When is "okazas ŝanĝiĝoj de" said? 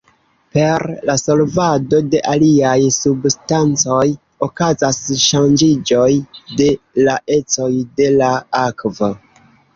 4.49-6.71